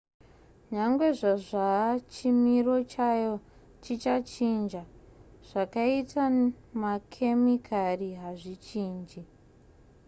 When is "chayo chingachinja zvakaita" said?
2.91-6.23